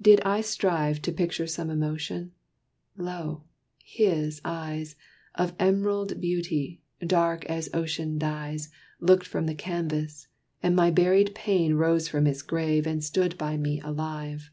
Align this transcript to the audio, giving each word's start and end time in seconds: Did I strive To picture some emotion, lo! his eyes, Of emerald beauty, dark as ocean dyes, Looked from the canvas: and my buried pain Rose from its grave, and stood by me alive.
Did 0.00 0.20
I 0.20 0.42
strive 0.42 1.02
To 1.02 1.10
picture 1.10 1.48
some 1.48 1.70
emotion, 1.70 2.30
lo! 2.96 3.42
his 3.82 4.40
eyes, 4.44 4.94
Of 5.34 5.56
emerald 5.58 6.20
beauty, 6.20 6.82
dark 7.04 7.44
as 7.46 7.68
ocean 7.74 8.16
dyes, 8.16 8.70
Looked 9.00 9.26
from 9.26 9.46
the 9.46 9.56
canvas: 9.56 10.28
and 10.62 10.76
my 10.76 10.92
buried 10.92 11.34
pain 11.34 11.74
Rose 11.74 12.06
from 12.06 12.28
its 12.28 12.42
grave, 12.42 12.86
and 12.86 13.02
stood 13.02 13.36
by 13.38 13.56
me 13.56 13.80
alive. 13.80 14.52